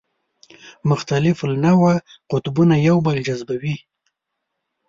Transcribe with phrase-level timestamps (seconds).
[0.89, 1.99] مختلف النوع
[2.31, 3.75] قطبونه یو بل جذبوي.